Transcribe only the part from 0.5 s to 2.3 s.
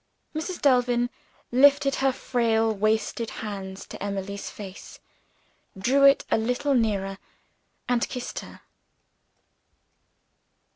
Delvin lifted her